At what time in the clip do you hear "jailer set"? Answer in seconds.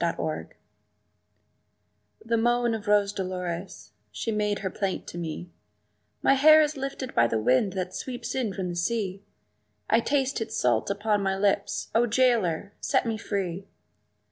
12.07-13.05